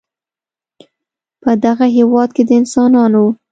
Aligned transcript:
په 1.41 1.51
دغه 1.65 1.85
هېواد 1.97 2.29
کې 2.35 2.43
د 2.45 2.51
انسانانو 2.59 3.25